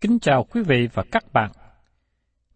[0.00, 1.50] Kính chào quý vị và các bạn.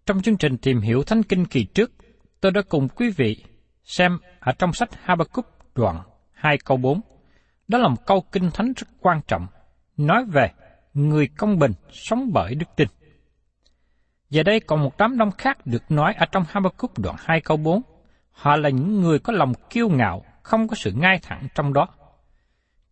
[0.07, 1.93] Trong chương trình tìm hiểu Thánh Kinh kỳ trước,
[2.41, 3.45] tôi đã cùng quý vị
[3.85, 7.01] xem ở trong sách Habakkuk đoạn 2 câu 4.
[7.69, 9.47] Đó là một câu kinh thánh rất quan trọng,
[9.97, 10.51] nói về
[10.95, 12.89] người công bình sống bởi đức tin.
[14.31, 17.57] Giờ đây còn một đám đông khác được nói ở trong Habakkuk đoạn 2 câu
[17.57, 17.83] 4.
[18.31, 21.89] Họ là những người có lòng kiêu ngạo, không có sự ngay thẳng trong đó.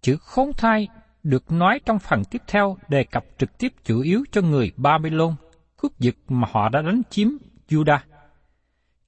[0.01, 0.89] Chữ khốn thai
[1.23, 5.35] được nói trong phần tiếp theo đề cập trực tiếp chủ yếu cho người Babylon,
[5.77, 7.29] cướp giật mà họ đã đánh chiếm
[7.69, 7.99] Judah.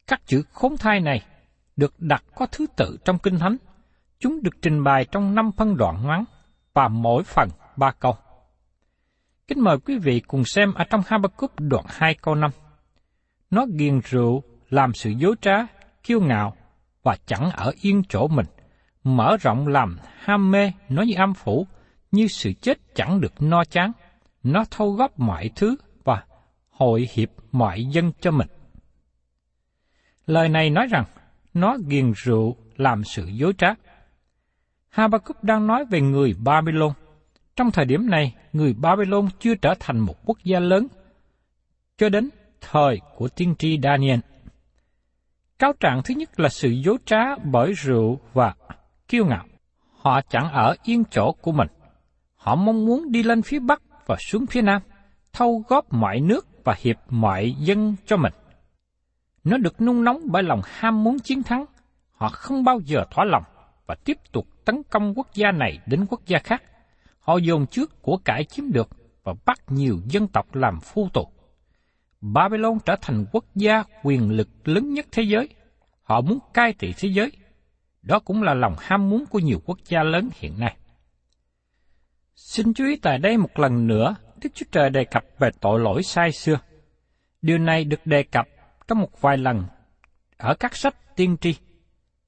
[0.06, 1.23] Các chữ khốn thai này
[1.77, 3.56] được đặt có thứ tự trong Kinh Thánh.
[4.19, 6.25] Chúng được trình bày trong năm phân đoạn ngắn
[6.75, 8.17] và mỗi phần ba câu.
[9.49, 12.50] Kính mời quý vị cùng xem ở trong Habakkuk đoạn 2 câu 5.
[13.50, 15.56] Nó ghiền rượu, làm sự dối trá,
[16.03, 16.55] kiêu ngạo
[17.03, 18.47] và chẳng ở yên chỗ mình,
[19.05, 21.67] mở rộng làm ham mê nói như âm phủ,
[22.12, 23.93] như sự chết chẳng được no chán.
[24.43, 26.25] Nó thâu góp mọi thứ và
[26.71, 28.49] hội hiệp mọi dân cho mình.
[30.27, 31.05] Lời này nói rằng,
[31.55, 33.69] nó ghiền rượu làm sự dối trá.
[34.89, 36.93] Habakkuk đang nói về người Babylon.
[37.56, 40.87] Trong thời điểm này, người Babylon chưa trở thành một quốc gia lớn,
[41.99, 42.29] cho đến
[42.61, 44.21] thời của tiên tri Daniel.
[45.59, 48.55] Cáo trạng thứ nhất là sự dối trá bởi rượu và
[49.09, 49.44] kiêu ngạo.
[49.93, 51.69] Họ chẳng ở yên chỗ của mình.
[52.43, 54.83] Họ mong muốn đi lên phía Bắc và xuống phía Nam,
[55.33, 58.33] thâu góp mọi nước và hiệp mọi dân cho mình.
[59.45, 61.65] Nó được nung nóng bởi lòng ham muốn chiến thắng.
[62.13, 63.43] Họ không bao giờ thỏa lòng
[63.87, 66.63] và tiếp tục tấn công quốc gia này đến quốc gia khác.
[67.21, 68.89] Họ dồn trước của cải chiếm được
[69.25, 71.29] và bắt nhiều dân tộc làm phu tù.
[72.21, 75.49] Babylon trở thành quốc gia quyền lực lớn nhất thế giới.
[76.03, 77.33] Họ muốn cai trị thế giới.
[78.03, 80.77] Đó cũng là lòng ham muốn của nhiều quốc gia lớn hiện nay.
[82.44, 85.81] Xin chú ý tại đây một lần nữa, Đức Chúa Trời đề cập về tội
[85.81, 86.59] lỗi sai xưa.
[87.43, 88.47] Điều này được đề cập
[88.89, 89.65] trong một vài lần
[90.37, 91.56] ở các sách tiên tri.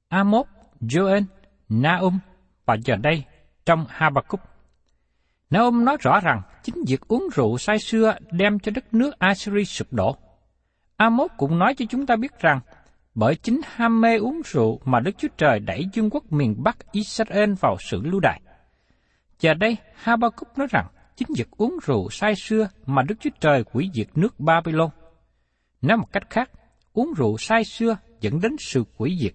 [0.08, 0.46] Amos,
[0.80, 1.22] Joel,
[1.68, 2.18] Naum
[2.66, 3.24] và giờ đây
[3.66, 4.40] trong Habakkuk.
[5.50, 9.64] Naum nói rõ rằng chính việc uống rượu say xưa đem cho đất nước Assyria
[9.64, 10.16] sụp đổ.
[10.96, 12.60] Amos cũng nói cho chúng ta biết rằng
[13.14, 16.92] bởi chính ham mê uống rượu mà Đức Chúa Trời đẩy dương quốc miền Bắc
[16.92, 18.40] Israel vào sự lưu đày.
[19.40, 20.86] Giờ đây, Habakkuk nói rằng
[21.16, 24.90] chính việc uống rượu say xưa mà Đức Chúa Trời quỷ diệt nước Babylon.
[25.82, 26.50] Nói một cách khác,
[26.92, 29.34] uống rượu say xưa dẫn đến sự quỷ diệt.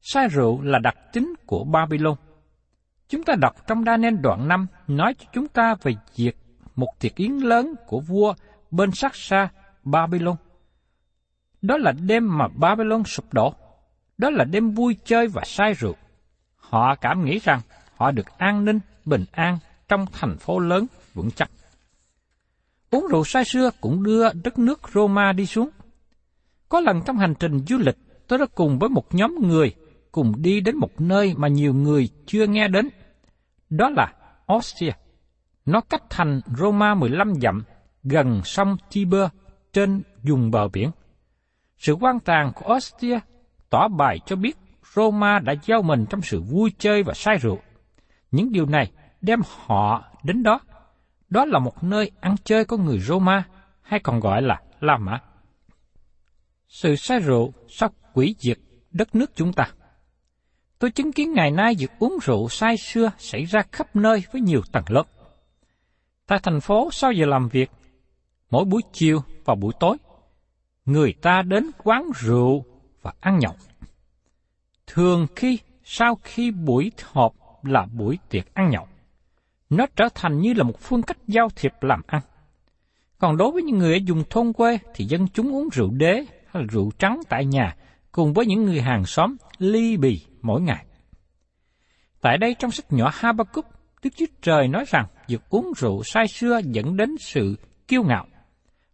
[0.00, 2.16] Say rượu là đặc tính của Babylon.
[3.08, 6.36] Chúng ta đọc trong đa nên đoạn 5 nói cho chúng ta về việc
[6.76, 8.34] một tiệc yến lớn của vua
[8.70, 9.48] bên sát xa
[9.84, 10.36] Babylon.
[11.62, 13.54] Đó là đêm mà Babylon sụp đổ.
[14.18, 15.94] Đó là đêm vui chơi và say rượu.
[16.56, 17.60] Họ cảm nghĩ rằng
[18.00, 19.58] họ được an ninh, bình an
[19.88, 21.50] trong thành phố lớn vững chắc.
[22.90, 25.70] Uống rượu say xưa cũng đưa đất nước Roma đi xuống.
[26.68, 27.96] Có lần trong hành trình du lịch,
[28.28, 29.74] tôi đã cùng với một nhóm người
[30.12, 32.88] cùng đi đến một nơi mà nhiều người chưa nghe đến.
[33.70, 34.12] Đó là
[34.52, 34.92] Ostia.
[35.66, 37.64] Nó cách thành Roma 15 dặm,
[38.02, 39.28] gần sông Tiber
[39.72, 40.90] trên vùng bờ biển.
[41.78, 43.18] Sự quan tàn của Ostia
[43.70, 44.56] tỏ bài cho biết
[44.94, 47.58] Roma đã giao mình trong sự vui chơi và say rượu.
[48.30, 50.60] Những điều này đem họ đến đó.
[51.28, 53.44] Đó là một nơi ăn chơi của người Roma,
[53.82, 55.20] hay còn gọi là La Mã.
[56.68, 58.58] Sự say rượu sắp quỷ diệt
[58.90, 59.70] đất nước chúng ta.
[60.78, 64.40] Tôi chứng kiến ngày nay việc uống rượu say xưa xảy ra khắp nơi với
[64.40, 65.04] nhiều tầng lớp.
[66.26, 67.70] Tại thành phố sau giờ làm việc,
[68.50, 69.96] mỗi buổi chiều và buổi tối,
[70.84, 72.64] người ta đến quán rượu
[73.02, 73.54] và ăn nhậu.
[74.86, 78.86] Thường khi sau khi buổi họp là buổi tiệc ăn nhậu,
[79.70, 82.22] nó trở thành như là một phương cách giao thiệp làm ăn.
[83.18, 86.14] Còn đối với những người ở vùng thôn quê thì dân chúng uống rượu đế
[86.46, 87.76] hay là rượu trắng tại nhà
[88.12, 90.86] cùng với những người hàng xóm ly bì mỗi ngày.
[92.20, 93.66] Tại đây trong sách nhỏ Habakkuk,
[94.02, 97.56] Đức Chúa Trời nói rằng việc uống rượu say xưa dẫn đến sự
[97.88, 98.26] kiêu ngạo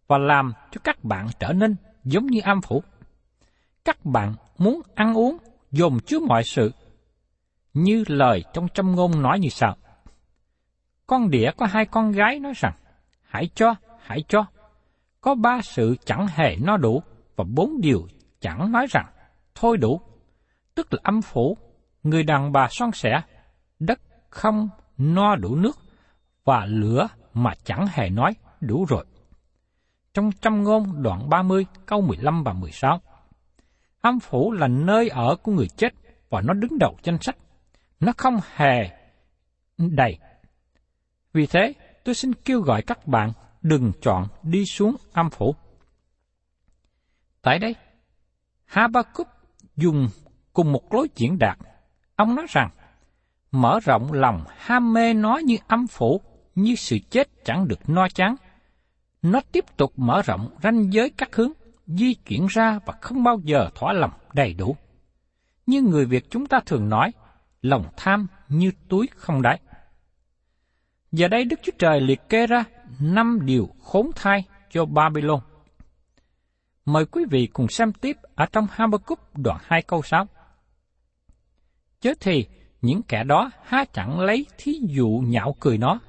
[0.07, 2.83] và làm cho các bạn trở nên giống như am phủ.
[3.85, 5.37] Các bạn muốn ăn uống,
[5.71, 6.71] dồn chứa mọi sự,
[7.83, 9.75] như lời trong trăm ngôn nói như sau.
[11.07, 12.73] Con đĩa có hai con gái nói rằng,
[13.21, 14.45] hãy cho, hãy cho.
[15.21, 17.01] Có ba sự chẳng hề no đủ,
[17.35, 18.07] và bốn điều
[18.39, 19.05] chẳng nói rằng,
[19.55, 20.01] thôi đủ.
[20.75, 21.57] Tức là âm phủ,
[22.03, 23.21] người đàn bà son sẻ,
[23.79, 23.99] đất
[24.29, 25.77] không no đủ nước,
[26.45, 29.05] và lửa mà chẳng hề nói đủ rồi.
[30.13, 33.01] Trong trăm ngôn đoạn 30 câu 15 và 16.
[34.01, 35.93] Âm phủ là nơi ở của người chết
[36.29, 37.37] và nó đứng đầu danh sách.
[37.99, 38.89] Nó không hề
[39.77, 40.17] đầy.
[41.33, 41.73] Vì thế,
[42.03, 45.55] tôi xin kêu gọi các bạn đừng chọn đi xuống âm phủ.
[47.41, 47.75] Tại đây,
[48.65, 49.27] Habakkuk
[49.75, 50.09] dùng
[50.53, 51.57] cùng một lối diễn đạt.
[52.15, 52.69] Ông nói rằng,
[53.51, 56.21] mở rộng lòng ham mê nó như âm phủ,
[56.55, 58.35] như sự chết chẳng được no chán.
[59.21, 61.51] Nó tiếp tục mở rộng ranh giới các hướng,
[61.87, 64.75] di chuyển ra và không bao giờ thỏa lòng đầy đủ.
[65.65, 67.11] Như người Việt chúng ta thường nói,
[67.61, 69.59] lòng tham như túi không đáy.
[71.11, 72.63] Giờ đây Đức Chúa Trời liệt kê ra
[72.99, 75.39] năm điều khốn thai cho Babylon.
[76.85, 80.27] Mời quý vị cùng xem tiếp ở trong Habakkuk đoạn 2 câu 6.
[82.01, 82.47] Chớ thì
[82.81, 85.99] những kẻ đó há chẳng lấy thí dụ nhạo cười nó,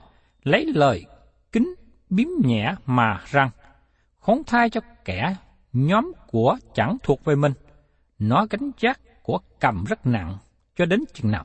[0.43, 1.07] lấy lời
[1.53, 1.75] kính
[2.11, 3.51] biếm nhẹ mà rằng,
[4.19, 5.37] khốn thai cho kẻ
[5.73, 7.53] nhóm của chẳng thuộc về mình,
[8.19, 10.39] nó gánh giác của cầm rất nặng
[10.79, 11.45] cho đến chừng nào.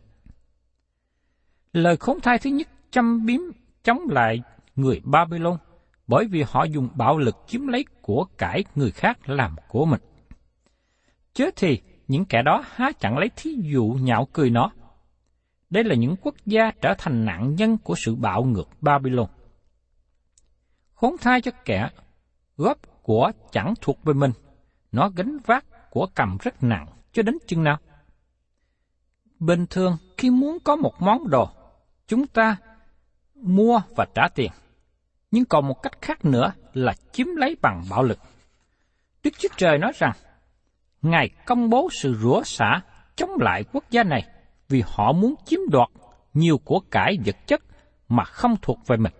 [1.73, 3.39] Lời khốn thai thứ nhất châm biếm
[3.83, 4.41] chống lại
[4.75, 5.57] người Babylon
[6.07, 10.01] bởi vì họ dùng bạo lực chiếm lấy của cải người khác làm của mình.
[11.33, 14.71] Chớ thì những kẻ đó há chẳng lấy thí dụ nhạo cười nó.
[15.69, 19.29] Đây là những quốc gia trở thành nạn nhân của sự bạo ngược Babylon.
[20.93, 21.89] Khốn thai cho kẻ
[22.57, 24.31] góp của chẳng thuộc về mình,
[24.91, 27.79] nó gánh vác của cầm rất nặng cho đến chừng nào.
[29.45, 31.49] Bình thường khi muốn có một món đồ,
[32.07, 32.57] chúng ta
[33.35, 34.51] mua và trả tiền.
[35.31, 38.19] Nhưng còn một cách khác nữa là chiếm lấy bằng bạo lực.
[39.23, 40.11] Đức Chúa Trời nói rằng,
[41.01, 42.81] Ngài công bố sự rủa xả
[43.15, 44.25] chống lại quốc gia này
[44.69, 45.89] vì họ muốn chiếm đoạt
[46.33, 47.61] nhiều của cải vật chất
[48.09, 49.13] mà không thuộc về mình.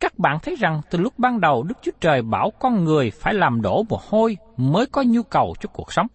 [0.00, 3.34] Các bạn thấy rằng từ lúc ban đầu Đức Chúa Trời bảo con người phải
[3.34, 6.06] làm đổ mồ hôi mới có nhu cầu cho cuộc sống.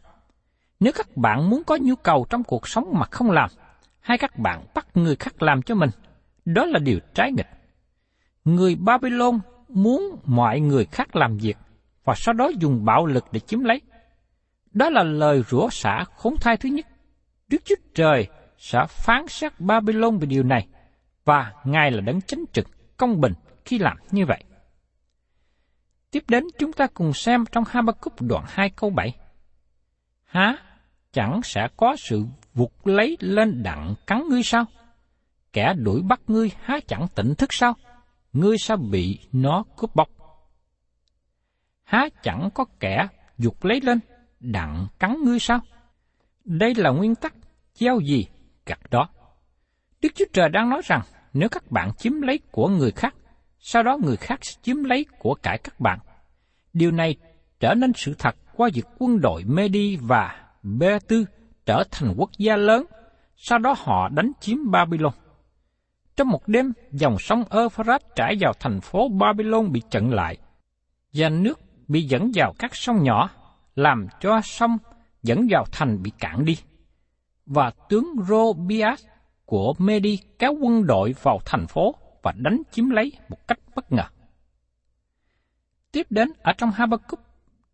[0.81, 3.49] Nếu các bạn muốn có nhu cầu trong cuộc sống mà không làm,
[3.99, 5.89] hay các bạn bắt người khác làm cho mình,
[6.45, 7.47] đó là điều trái nghịch.
[8.45, 11.57] Người Babylon muốn mọi người khác làm việc
[12.03, 13.81] và sau đó dùng bạo lực để chiếm lấy.
[14.71, 16.85] Đó là lời rủa xả khốn thai thứ nhất.
[17.47, 20.67] Đức Chúa Trời sẽ phán xét Babylon về điều này
[21.25, 23.33] và Ngài là đấng chánh trực, công bình
[23.65, 24.43] khi làm như vậy.
[26.11, 29.15] Tiếp đến chúng ta cùng xem trong Habakkuk đoạn 2 câu 7.
[30.25, 30.57] Há,
[31.13, 34.65] chẳng sẽ có sự vụt lấy lên đặng cắn ngươi sao?
[35.53, 37.73] Kẻ đuổi bắt ngươi há chẳng tỉnh thức sao?
[38.33, 40.09] Ngươi sao bị nó cướp bóc?
[41.83, 43.99] Há chẳng có kẻ dục lấy lên
[44.39, 45.59] đặng cắn ngươi sao?
[46.45, 47.33] Đây là nguyên tắc
[47.73, 48.25] gieo gì
[48.65, 49.09] gặt đó.
[50.01, 51.01] Đức Chúa Trời đang nói rằng
[51.33, 53.15] nếu các bạn chiếm lấy của người khác,
[53.59, 55.99] sau đó người khác sẽ chiếm lấy của cải các bạn.
[56.73, 57.15] Điều này
[57.59, 61.25] trở nên sự thật qua việc quân đội Medi và Bê Tư
[61.65, 62.85] trở thành quốc gia lớn,
[63.35, 65.13] sau đó họ đánh chiếm Babylon.
[66.15, 70.37] Trong một đêm, dòng sông Euphrates trải vào thành phố Babylon bị chặn lại,
[71.13, 73.29] và nước bị dẫn vào các sông nhỏ,
[73.75, 74.77] làm cho sông
[75.23, 76.57] dẫn vào thành bị cạn đi.
[77.45, 79.05] Và tướng Robias
[79.45, 83.91] của Medi kéo quân đội vào thành phố và đánh chiếm lấy một cách bất
[83.91, 84.03] ngờ.
[85.91, 87.19] Tiếp đến ở trong Habakkuk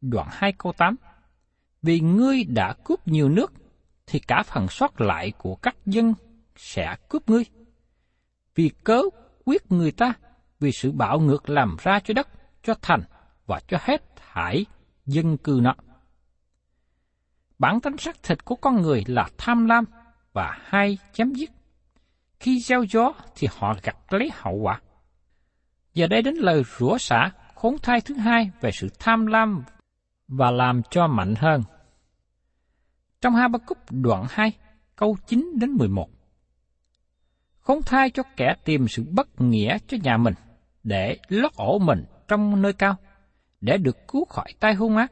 [0.02, 0.96] đoạn 2 câu 8.
[1.88, 3.54] Vì ngươi đã cướp nhiều nước,
[4.08, 6.14] thì cả phần sót lại của các dân
[6.56, 7.44] sẽ cướp ngươi.
[8.56, 9.02] Vì cớ
[9.46, 10.14] quyết người ta,
[10.60, 12.28] vì sự bạo ngược làm ra cho đất,
[12.64, 13.02] cho thành
[13.46, 14.66] và cho hết thải
[15.06, 15.76] dân cư nó.
[17.60, 19.86] Bản tính xác thịt của con người là tham lam
[20.34, 21.52] và hay chém giết.
[22.40, 24.82] Khi gieo gió thì họ gặt lấy hậu quả.
[25.94, 29.64] Giờ đây đến lời rủa xả khốn thai thứ hai về sự tham lam
[30.28, 31.64] và làm cho mạnh hơn.
[33.22, 34.52] Trong Habakkuk đoạn 2,
[34.96, 36.10] câu 9 đến 11.
[37.60, 40.34] Khốn thai cho kẻ tìm sự bất nghĩa cho nhà mình,
[40.84, 42.96] để lót ổ mình trong nơi cao,
[43.62, 45.12] để được cứu khỏi tai hung ác.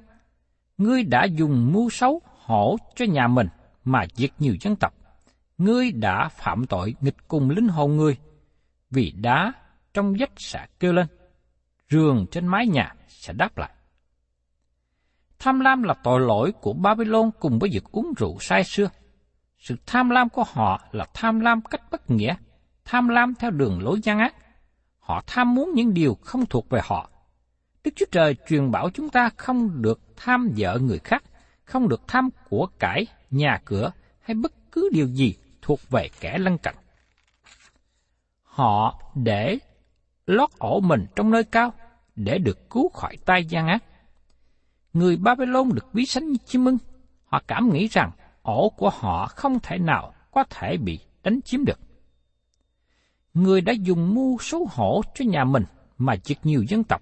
[0.77, 3.47] Ngươi đã dùng mưu xấu hổ cho nhà mình
[3.83, 4.93] mà diệt nhiều dân tộc.
[5.57, 8.17] Ngươi đã phạm tội nghịch cùng linh hồn ngươi,
[8.89, 9.53] vì đá
[9.93, 11.07] trong vách sẽ kêu lên,
[11.89, 13.71] rường trên mái nhà sẽ đáp lại.
[15.39, 18.89] Tham lam là tội lỗi của Babylon cùng với việc uống rượu say xưa.
[19.59, 22.35] Sự tham lam của họ là tham lam cách bất nghĩa,
[22.85, 24.35] tham lam theo đường lối gian ác.
[24.99, 27.09] Họ tham muốn những điều không thuộc về họ.
[27.83, 31.23] Đức Chúa Trời truyền bảo chúng ta không được tham vợ người khác,
[31.63, 36.37] không được tham của cải, nhà cửa hay bất cứ điều gì thuộc về kẻ
[36.37, 36.75] lân cận.
[38.43, 39.57] Họ để
[40.25, 41.73] lót ổ mình trong nơi cao
[42.15, 43.83] để được cứu khỏi tay gian ác
[44.95, 46.77] người Babylon được ví sánh như chim ưng.
[47.25, 48.11] Họ cảm nghĩ rằng
[48.41, 51.79] ổ của họ không thể nào có thể bị đánh chiếm được.
[53.33, 55.63] Người đã dùng mưu xấu hổ cho nhà mình
[55.97, 57.01] mà giết nhiều dân tộc.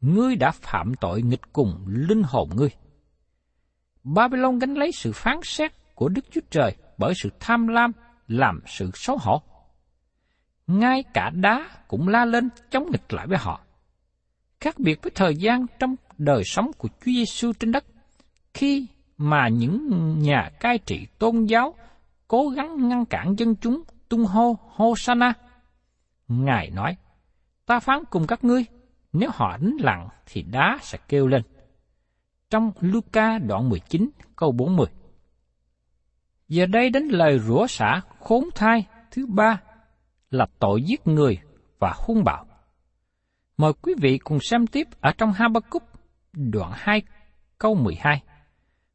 [0.00, 2.70] Ngươi đã phạm tội nghịch cùng linh hồn ngươi.
[4.04, 7.92] Babylon gánh lấy sự phán xét của Đức Chúa Trời bởi sự tham lam,
[8.28, 9.42] làm sự xấu hổ.
[10.66, 13.60] Ngay cả đá cũng la lên chống nghịch lại với họ.
[14.60, 17.84] Khác biệt với thời gian trong đời sống của Chúa Giêsu trên đất,
[18.54, 18.86] khi
[19.16, 21.74] mà những nhà cai trị tôn giáo
[22.28, 25.32] cố gắng ngăn cản dân chúng tung hô Hosanna.
[26.28, 26.96] Ngài nói,
[27.66, 28.64] ta phán cùng các ngươi,
[29.12, 31.42] nếu họ đánh lặng thì đá sẽ kêu lên.
[32.50, 34.86] Trong Luca đoạn 19 câu 40
[36.48, 39.60] Giờ đây đến lời rủa xả khốn thai thứ ba
[40.30, 41.38] là tội giết người
[41.78, 42.46] và hung bạo.
[43.56, 45.89] Mời quý vị cùng xem tiếp ở trong Habakkuk
[46.32, 47.02] đoạn 2
[47.58, 48.22] câu 12.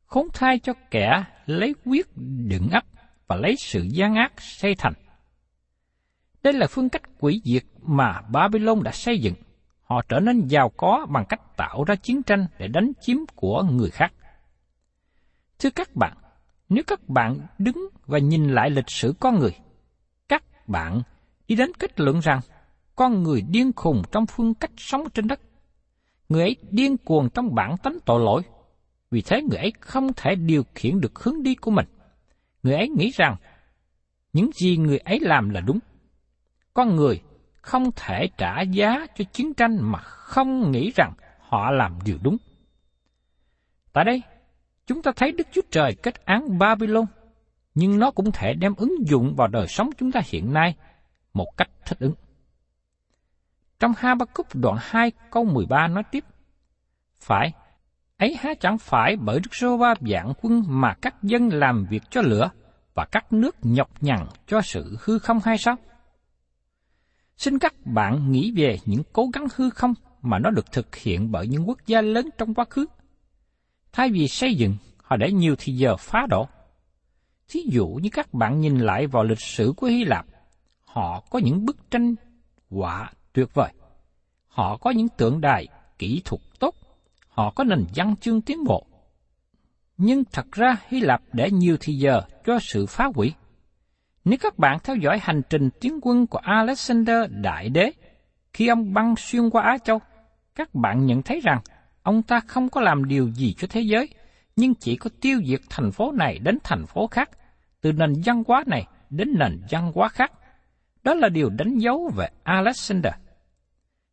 [0.06, 2.08] Khốn thai cho kẻ lấy quyết
[2.48, 2.84] đựng ấp
[3.28, 4.94] và lấy sự gian ác xây thành.
[6.44, 9.36] Đây là phương cách quỷ diệt mà Babylon đã xây dựng.
[9.84, 13.64] Họ trở nên giàu có bằng cách tạo ra chiến tranh để đánh chiếm của
[13.64, 14.14] người khác.
[15.60, 16.18] Thưa các bạn,
[16.70, 19.56] nếu các bạn đứng và nhìn lại lịch sử con người,
[20.30, 21.02] các bạn
[21.48, 22.40] đi đến kết luận rằng
[22.96, 25.40] con người điên khùng trong phương cách sống trên đất.
[26.30, 28.42] Người ấy điên cuồng trong bản tánh tội lỗi,
[29.12, 31.86] vì thế người ấy không thể điều khiển được hướng đi của mình.
[32.64, 33.36] Người ấy nghĩ rằng
[34.34, 35.80] những gì người ấy làm là đúng.
[36.74, 37.22] Con người
[37.62, 42.38] không thể trả giá cho chiến tranh mà không nghĩ rằng họ làm điều đúng.
[43.94, 44.22] Tại đây,
[44.88, 47.06] chúng ta thấy Đức Chúa Trời kết án Babylon,
[47.76, 50.76] nhưng nó cũng thể đem ứng dụng vào đời sống chúng ta hiện nay
[51.34, 52.14] một cách thích ứng.
[53.80, 56.24] Trong Habakkuk đoạn 2 câu 13 nói tiếp,
[57.20, 57.54] Phải,
[58.18, 62.04] ấy há chẳng phải bởi Đức Rô Va dạng quân mà các dân làm việc
[62.10, 62.50] cho lửa
[62.94, 65.76] và các nước nhọc nhằn cho sự hư không hay sao?
[67.38, 71.32] Xin các bạn nghĩ về những cố gắng hư không mà nó được thực hiện
[71.32, 72.86] bởi những quốc gia lớn trong quá khứ.
[73.92, 76.48] Thay vì xây dựng, họ để nhiều thì giờ phá đổ.
[77.48, 80.26] Thí dụ như các bạn nhìn lại vào lịch sử của Hy Lạp,
[80.86, 82.16] họ có những bức tranh
[82.70, 83.70] họa tuyệt vời.
[84.48, 85.68] Họ có những tượng đài,
[86.00, 86.76] kỹ thuật tốt,
[87.30, 88.86] họ có nền văn chương tiến bộ.
[89.98, 93.34] Nhưng thật ra Hy Lạp để nhiều thì giờ cho sự phá hủy.
[94.26, 97.92] Nếu các bạn theo dõi hành trình tiến quân của Alexander Đại Đế,
[98.54, 100.00] khi ông băng xuyên qua Á Châu,
[100.56, 101.62] các bạn nhận thấy rằng
[102.04, 104.10] ông ta không có làm điều gì cho thế giới,
[104.56, 107.30] nhưng chỉ có tiêu diệt thành phố này đến thành phố khác,
[107.82, 110.32] từ nền văn hóa này đến nền văn hóa khác.
[111.04, 113.14] Đó là điều đánh dấu về Alexander.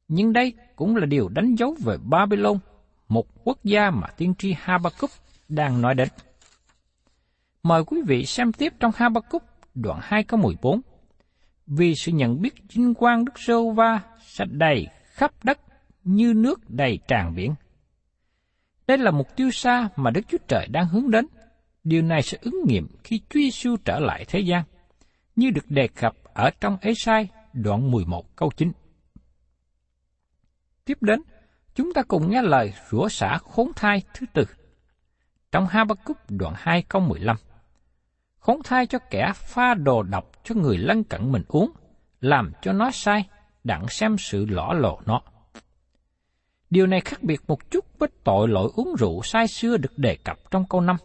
[0.08, 2.58] Nhưng đây cũng là điều đánh dấu về Babylon,
[3.08, 5.10] một quốc gia mà tiên tri Habakkuk
[5.48, 6.08] đang nói đến.
[7.62, 9.42] Mời quý vị xem tiếp trong Habakkuk
[9.74, 10.80] đoạn 2 câu 14.
[11.66, 15.58] Vì sự nhận biết vinh quang Đức Sô Va sẽ đầy khắp đất
[16.04, 17.54] như nước đầy tràn biển.
[18.86, 21.26] Đây là mục tiêu xa mà Đức Chúa Trời đang hướng đến.
[21.84, 24.62] Điều này sẽ ứng nghiệm khi Chúa Giêsu trở lại thế gian,
[25.36, 28.72] như được đề cập ở trong Ê-sai đoạn 11 câu 9.
[30.84, 31.22] Tiếp đến,
[31.74, 34.44] chúng ta cùng nghe lời rủa xả khốn thai thứ tư.
[35.52, 37.36] Trong Habakkuk đoạn 2 câu 15.
[38.38, 41.70] Khốn thai cho kẻ pha đồ độc cho người lân cận mình uống,
[42.20, 43.28] làm cho nó sai,
[43.64, 45.20] đặng xem sự lõ lộ nó.
[46.70, 50.16] Điều này khác biệt một chút với tội lỗi uống rượu sai xưa được đề
[50.24, 50.96] cập trong câu 5.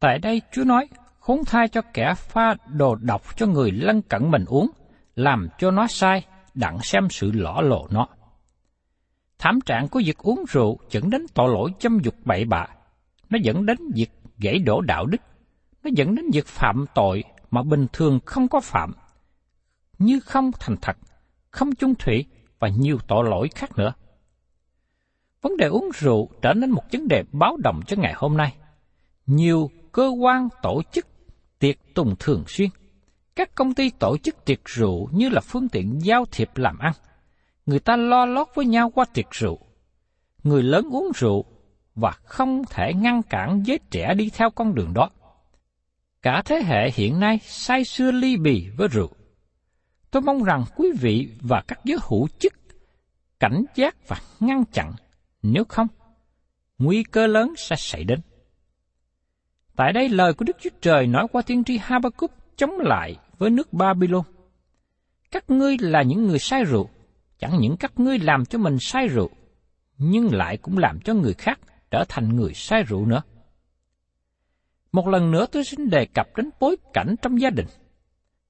[0.00, 4.30] Tại đây Chúa nói, khốn thai cho kẻ pha đồ độc cho người lân cận
[4.30, 4.70] mình uống,
[5.14, 8.06] làm cho nó sai, đặng xem sự lõ lộ nó.
[9.38, 12.66] Thảm trạng của việc uống rượu dẫn đến tội lỗi châm dục bậy bạ.
[13.30, 15.20] Nó dẫn đến việc gãy đổ đạo đức.
[15.84, 18.92] Nó dẫn đến việc phạm tội mà bình thường không có phạm.
[19.98, 20.96] Như không thành thật,
[21.50, 22.24] không chung thủy
[22.58, 23.92] và nhiều tội lỗi khác nữa.
[25.42, 28.56] Vấn đề uống rượu trở nên một vấn đề báo động cho ngày hôm nay.
[29.26, 31.06] Nhiều cơ quan tổ chức
[31.58, 32.68] tiệc tùng thường xuyên.
[33.36, 36.92] Các công ty tổ chức tiệc rượu như là phương tiện giao thiệp làm ăn.
[37.66, 39.58] Người ta lo lót với nhau qua tiệc rượu.
[40.42, 41.44] Người lớn uống rượu
[41.94, 45.10] và không thể ngăn cản giới trẻ đi theo con đường đó.
[46.22, 49.10] Cả thế hệ hiện nay say xưa ly bì với rượu.
[50.10, 52.52] Tôi mong rằng quý vị và các giới hữu chức
[53.40, 54.92] cảnh giác và ngăn chặn,
[55.42, 55.86] nếu không,
[56.78, 58.20] nguy cơ lớn sẽ xảy đến.
[59.76, 63.50] Tại đây lời của Đức Chúa Trời nói qua tiên tri Habakkuk chống lại với
[63.50, 64.22] nước Babylon.
[65.30, 66.88] Các ngươi là những người say rượu,
[67.38, 69.30] chẳng những các ngươi làm cho mình say rượu,
[69.98, 73.22] nhưng lại cũng làm cho người khác trở thành người say rượu nữa.
[74.92, 77.66] Một lần nữa tôi xin đề cập đến bối cảnh trong gia đình.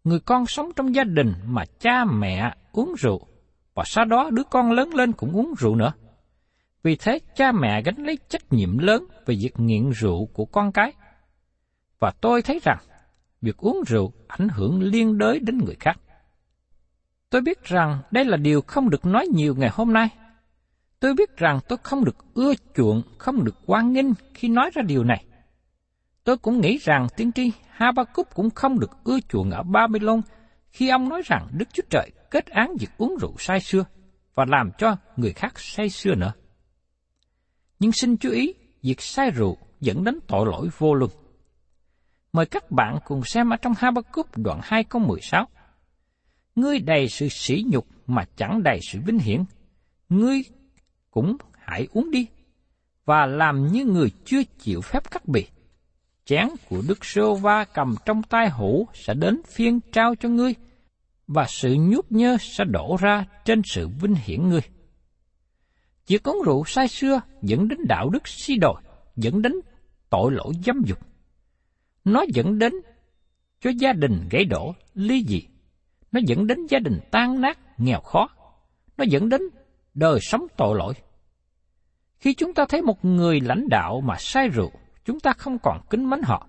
[0.04, 3.26] Người con sống trong gia đình mà cha mẹ uống rượu,
[3.74, 5.92] và sau đó đứa con lớn lên cũng uống rượu nữa.
[6.82, 10.72] Vì thế cha mẹ gánh lấy trách nhiệm lớn về việc nghiện rượu của con
[10.72, 10.92] cái–
[11.98, 12.78] và tôi thấy rằng
[13.42, 16.00] việc uống rượu ảnh hưởng liên đới đến người khác.
[17.30, 20.08] Tôi biết rằng đây là điều không được nói nhiều ngày hôm nay.
[21.00, 24.82] Tôi biết rằng tôi không được ưa chuộng, không được quan nghênh khi nói ra
[24.82, 25.24] điều này.
[26.24, 30.20] Tôi cũng nghĩ rằng tiên tri Habakkuk cũng không được ưa chuộng ở Babylon
[30.70, 33.84] khi ông nói rằng Đức Chúa Trời kết án việc uống rượu say xưa
[34.34, 36.32] và làm cho người khác say xưa nữa.
[37.78, 41.10] Nhưng xin chú ý, việc say rượu dẫn đến tội lỗi vô luân.
[42.32, 45.48] Mời các bạn cùng xem ở trong Habakkuk đoạn 2 câu 16.
[46.56, 49.44] Ngươi đầy sự sỉ nhục mà chẳng đầy sự vinh hiển.
[50.08, 50.42] Ngươi
[51.10, 52.26] cũng hãy uống đi,
[53.04, 55.46] và làm như người chưa chịu phép cắt bì.
[56.24, 60.54] Chén của Đức Sô Va cầm trong tay hũ sẽ đến phiên trao cho ngươi,
[61.26, 64.62] và sự nhút nhơ sẽ đổ ra trên sự vinh hiển ngươi.
[66.06, 68.82] Chỉ uống rượu say xưa dẫn đến đạo đức si đồi,
[69.16, 69.52] dẫn đến
[70.10, 70.98] tội lỗi dâm dục
[72.06, 72.72] nó dẫn đến
[73.60, 75.42] cho gia đình gãy đổ, ly dị.
[76.16, 78.28] Nó dẫn đến gia đình tan nát, nghèo khó.
[78.96, 79.42] Nó dẫn đến
[79.94, 80.94] đời sống tội lỗi.
[82.18, 84.70] Khi chúng ta thấy một người lãnh đạo mà say rượu,
[85.04, 86.46] chúng ta không còn kính mến họ.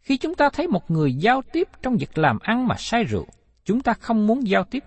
[0.00, 3.26] Khi chúng ta thấy một người giao tiếp trong việc làm ăn mà say rượu,
[3.64, 4.84] chúng ta không muốn giao tiếp.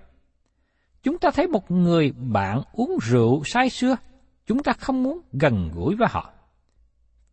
[1.04, 3.96] Chúng ta thấy một người bạn uống rượu say xưa,
[4.46, 6.34] chúng ta không muốn gần gũi với họ.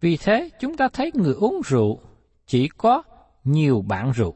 [0.01, 2.01] Vì thế, chúng ta thấy người uống rượu
[2.47, 3.03] chỉ có
[3.45, 4.35] nhiều bạn rượu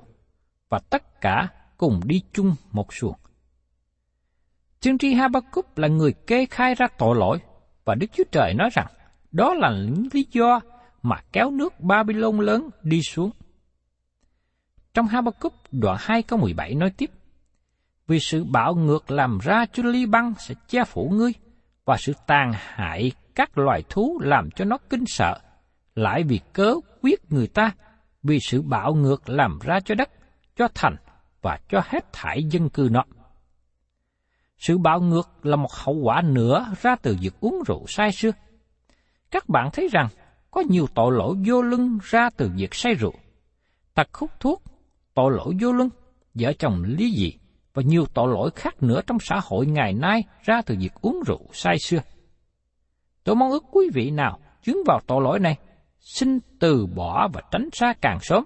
[0.68, 3.16] và tất cả cùng đi chung một xuồng.
[4.80, 7.38] Tiên tri Habakkuk là người kê khai ra tội lỗi
[7.84, 8.86] và Đức Chúa Trời nói rằng
[9.32, 10.60] đó là những lý do
[11.02, 13.30] mà kéo nước Babylon lớn đi xuống.
[14.94, 17.10] Trong Habakkuk đoạn 2 câu 17 nói tiếp,
[18.06, 21.32] Vì sự bạo ngược làm ra cho ly băng sẽ che phủ ngươi,
[21.84, 25.40] và sự tàn hại các loài thú làm cho nó kinh sợ,
[25.94, 27.72] lại vì cớ quyết người ta
[28.22, 30.10] vì sự bạo ngược làm ra cho đất,
[30.56, 30.96] cho thành
[31.44, 33.04] và cho hết thải dân cư nó.
[34.58, 38.30] Sự bạo ngược là một hậu quả nữa ra từ việc uống rượu say xưa.
[39.30, 40.08] Các bạn thấy rằng
[40.50, 43.14] có nhiều tội lỗi vô lưng ra từ việc say rượu.
[43.94, 44.62] Tật hút thuốc,
[45.14, 45.88] tội lỗi vô lưng,
[46.34, 47.32] vợ chồng lý dị
[47.74, 51.22] và nhiều tội lỗi khác nữa trong xã hội ngày nay ra từ việc uống
[51.26, 52.00] rượu say xưa.
[53.24, 55.58] Tôi mong ước quý vị nào chứng vào tội lỗi này
[55.98, 58.44] xin từ bỏ và tránh xa càng sớm.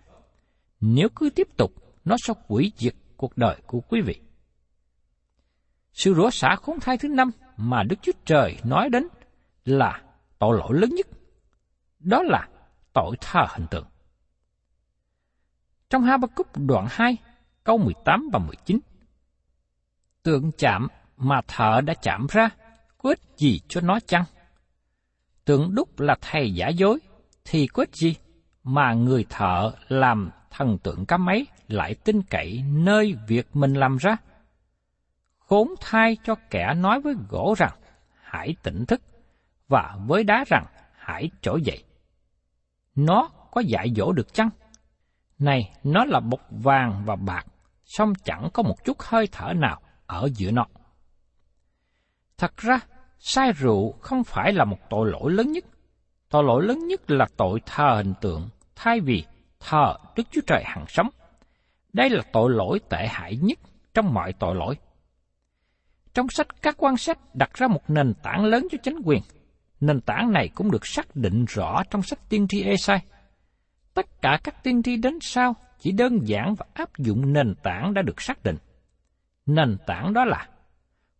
[0.80, 1.72] Nếu cứ tiếp tục,
[2.08, 4.20] nó sẽ hủy diệt cuộc đời của quý vị.
[5.92, 9.08] Sự rủa xả khốn thai thứ năm mà Đức Chúa Trời nói đến
[9.64, 10.02] là
[10.38, 11.06] tội lỗi lớn nhất.
[11.98, 12.48] Đó là
[12.92, 13.86] tội thờ hình tượng.
[15.90, 17.16] Trong Habakkuk đoạn 2,
[17.64, 18.78] câu 18 và 19.
[20.22, 22.50] Tượng chạm mà thợ đã chạm ra,
[22.98, 24.24] có ích gì cho nó chăng?
[25.44, 26.98] Tượng đúc là thầy giả dối,
[27.44, 28.16] thì có ích gì
[28.62, 33.96] mà người thợ làm thần tượng cá máy lại tin cậy nơi việc mình làm
[33.96, 34.16] ra?
[35.38, 37.72] Khốn thai cho kẻ nói với gỗ rằng,
[38.22, 39.00] hãy tỉnh thức,
[39.68, 41.84] và với đá rằng, hãy trỗi dậy.
[42.94, 44.50] Nó có dạy dỗ được chăng?
[45.38, 47.46] Này, nó là bột vàng và bạc,
[47.84, 50.66] song chẳng có một chút hơi thở nào ở giữa nó.
[52.38, 52.80] Thật ra,
[53.18, 55.64] sai rượu không phải là một tội lỗi lớn nhất.
[56.28, 59.24] Tội lỗi lớn nhất là tội thờ hình tượng, thay vì
[59.60, 61.08] thờ Đức Chúa Trời hằng sống.
[61.92, 63.58] Đây là tội lỗi tệ hại nhất
[63.94, 64.74] trong mọi tội lỗi.
[66.14, 69.22] Trong sách các quan sách đặt ra một nền tảng lớn cho chính quyền.
[69.80, 72.98] Nền tảng này cũng được xác định rõ trong sách tiên tri Esai.
[73.94, 77.94] Tất cả các tiên tri đến sau chỉ đơn giản và áp dụng nền tảng
[77.94, 78.56] đã được xác định.
[79.46, 80.48] Nền tảng đó là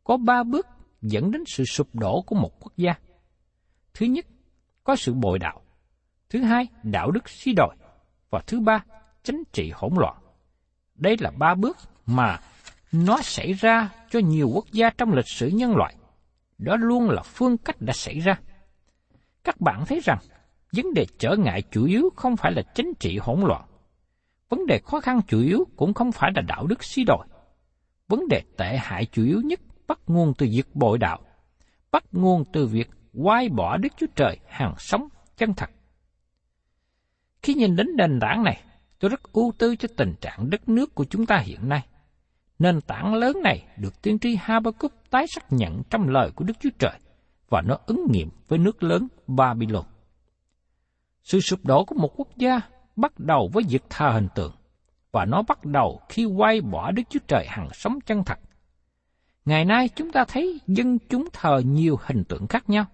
[0.04, 0.66] có ba bước
[1.02, 2.94] dẫn đến sự sụp đổ của một quốc gia.
[3.94, 4.26] Thứ nhất,
[4.84, 5.62] có sự bội đạo.
[6.30, 7.74] Thứ hai, đạo đức suy đồi.
[8.30, 8.84] Và thứ ba,
[9.22, 10.16] chính trị hỗn loạn.
[10.98, 12.40] Đây là ba bước mà
[12.92, 15.94] nó xảy ra cho nhiều quốc gia trong lịch sử nhân loại.
[16.58, 18.38] Đó luôn là phương cách đã xảy ra.
[19.44, 20.18] Các bạn thấy rằng,
[20.72, 23.64] vấn đề trở ngại chủ yếu không phải là chính trị hỗn loạn.
[24.48, 27.26] Vấn đề khó khăn chủ yếu cũng không phải là đạo đức suy đồi.
[28.08, 31.20] Vấn đề tệ hại chủ yếu nhất bắt nguồn từ việc bội đạo,
[31.90, 35.70] bắt nguồn từ việc quay bỏ Đức Chúa Trời hàng sống chân thật.
[37.42, 38.62] Khi nhìn đến nền tảng này,
[39.00, 41.86] tôi rất ưu tư cho tình trạng đất nước của chúng ta hiện nay.
[42.58, 46.54] Nền tảng lớn này được tiên tri Habakkuk tái xác nhận trong lời của Đức
[46.60, 46.98] Chúa Trời
[47.48, 49.84] và nó ứng nghiệm với nước lớn Babylon.
[51.22, 52.60] Sự sụp đổ của một quốc gia
[52.96, 54.52] bắt đầu với việc thờ hình tượng,
[55.12, 58.38] và nó bắt đầu khi quay bỏ Đức Chúa Trời hằng sống chân thật.
[59.44, 62.84] Ngày nay chúng ta thấy dân chúng thờ nhiều hình tượng khác nhau.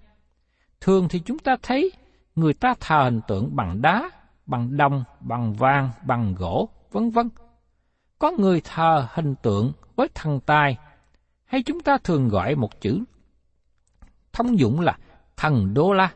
[0.80, 1.92] Thường thì chúng ta thấy
[2.34, 4.10] người ta thờ hình tượng bằng đá,
[4.46, 7.30] bằng đồng, bằng vàng, bằng gỗ, vân vân.
[8.18, 10.78] Có người thờ hình tượng với thần tài,
[11.44, 13.04] hay chúng ta thường gọi một chữ
[14.34, 14.98] thông dụng là
[15.36, 16.14] thần đô la.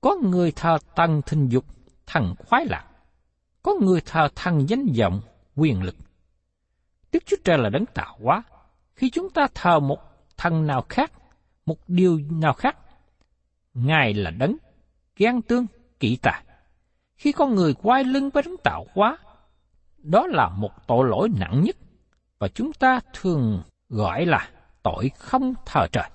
[0.00, 1.64] Có người thờ thần thinh dục,
[2.06, 2.84] thần khoái lạc.
[3.62, 5.20] Có người thờ thần danh vọng,
[5.56, 5.94] quyền lực.
[7.12, 8.42] Đức Chúa Trời là đấng tạo hóa.
[8.94, 9.98] Khi chúng ta thờ một
[10.36, 11.12] thần nào khác,
[11.66, 12.76] một điều nào khác,
[13.74, 14.56] Ngài là đấng,
[15.16, 15.66] ghen tương,
[16.00, 16.44] kỵ tài
[17.16, 19.18] khi con người quay lưng với đấng tạo hóa,
[19.98, 21.76] đó là một tội lỗi nặng nhất,
[22.38, 24.48] và chúng ta thường gọi là
[24.82, 26.10] tội không thờ trời.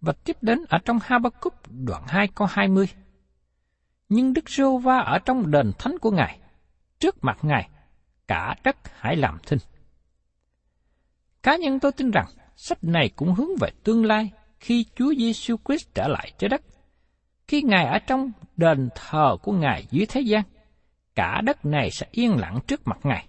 [0.00, 2.88] Và tiếp đến ở trong Habakkuk đoạn 2 câu 20.
[4.08, 6.38] Nhưng Đức Rô Va ở trong đền thánh của Ngài,
[6.98, 7.68] trước mặt Ngài,
[8.28, 9.58] cả đất hãy làm thinh.
[11.42, 12.26] Cá nhân tôi tin rằng,
[12.56, 16.62] sách này cũng hướng về tương lai khi Chúa Giêsu Christ trở lại trái đất.
[17.48, 20.42] Khi Ngài ở trong đền thờ của Ngài dưới thế gian,
[21.14, 23.26] cả đất này sẽ yên lặng trước mặt Ngài.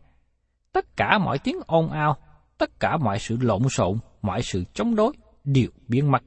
[0.71, 2.17] Tất cả mọi tiếng ồn ào,
[2.58, 6.23] tất cả mọi sự lộn xộn, mọi sự chống đối đều biến mất.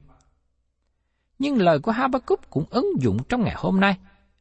[1.39, 3.97] Nhưng lời của Habakkuk cũng ứng dụng trong ngày hôm nay.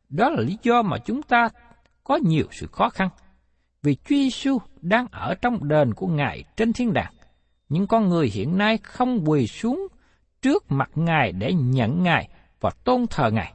[0.08, 1.48] Đó là lý do mà chúng ta
[2.04, 3.08] có nhiều sự khó khăn.
[3.82, 7.12] Vì Chúa Giêsu đang ở trong đền của Ngài trên thiên đàng.
[7.68, 9.86] Nhưng con người hiện nay không quỳ xuống
[10.42, 12.28] trước mặt Ngài để nhận Ngài
[12.60, 13.52] và tôn thờ Ngài.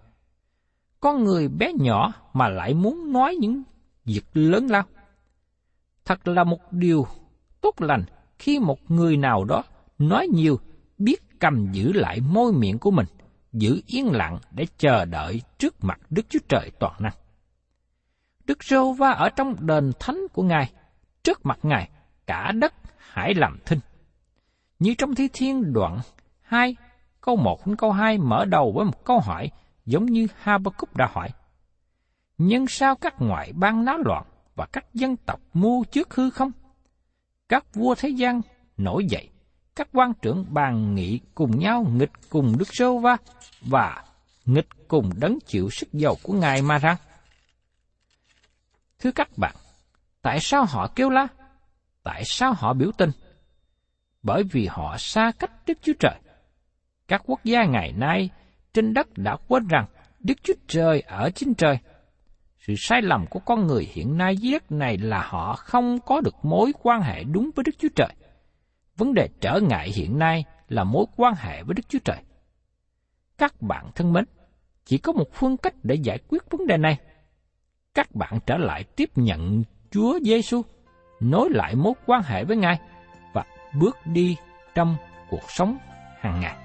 [1.00, 3.64] Con người bé nhỏ mà lại muốn nói những
[4.06, 4.84] việc lớn lao.
[6.06, 7.08] Thật là một điều
[7.62, 8.04] tốt lành
[8.40, 9.64] khi một người nào đó
[9.98, 10.60] nói nhiều
[10.98, 13.06] biết cầm giữ lại môi miệng của mình,
[13.54, 17.14] giữ yên lặng để chờ đợi trước mặt Đức Chúa Trời toàn năng.
[18.46, 20.72] Đức Rô Va ở trong đền thánh của Ngài,
[21.24, 21.90] trước mặt Ngài,
[22.28, 23.80] cả đất hãy làm thinh.
[24.80, 26.00] Như trong Thi Thiên đoạn
[26.42, 26.76] 2,
[27.26, 29.52] câu 1 đến câu 2 mở đầu với một câu hỏi
[29.86, 31.30] giống như Habakkuk đã hỏi.
[32.38, 34.24] Nhưng sao các ngoại bang náo loạn
[34.56, 36.52] và các dân tộc mua trước hư không?
[37.50, 38.42] Các vua thế gian
[38.78, 39.30] nổi dậy,
[39.76, 43.18] các quan trưởng bàn nghị cùng nhau nghịch cùng Đức Sô Va
[43.62, 44.04] và
[44.46, 46.98] nghịch cùng đấng chịu sức giàu của Ngài mà rằng.
[49.00, 49.56] Thưa các bạn,
[50.22, 51.28] tại sao họ kêu la?
[52.04, 53.12] Tại sao họ biểu tình?
[54.24, 56.16] Bởi vì họ xa cách Đức Chúa Trời.
[57.08, 58.30] Các quốc gia ngày nay
[58.74, 59.86] trên đất đã quên rằng
[60.20, 61.78] Đức Chúa Trời ở trên trời.
[62.58, 66.22] Sự sai lầm của con người hiện nay dưới đất này là họ không có
[66.22, 68.10] được mối quan hệ đúng với Đức Chúa Trời.
[68.98, 72.18] vấn đề trở ngại hiện nay là mối quan hệ với Đức Chúa Trời.
[73.38, 74.26] Các bạn thân mến,
[74.86, 76.98] chỉ có một phương cách để giải quyết vấn đề này.
[77.94, 80.62] Các bạn trở lại tiếp nhận Chúa Giêsu,
[81.20, 82.80] nối lại mối quan hệ với Ngài
[83.34, 83.46] và
[83.80, 84.38] bước đi
[84.76, 84.96] trong
[85.30, 85.78] cuộc sống
[86.20, 86.65] hàng ngày.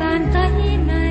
[0.00, 1.03] Lên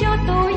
[0.00, 0.49] ちょっと